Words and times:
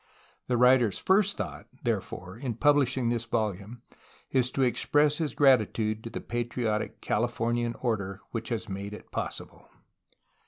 The 0.47 0.57
writer's 0.57 0.97
first 0.97 1.37
thought, 1.37 1.67
therefore, 1.83 2.35
in 2.35 2.55
publishing 2.55 3.09
this 3.09 3.25
volume 3.25 3.83
is 4.31 4.49
to 4.49 4.63
express 4.63 5.19
his 5.19 5.35
grati 5.35 5.71
tude 5.71 6.03
to 6.03 6.09
the 6.09 6.19
patriotic 6.21 7.01
Californian 7.01 7.75
order 7.83 8.19
which 8.31 8.49
has 8.49 8.67
made 8.67 8.95
it 8.95 9.11
possible. 9.11 9.69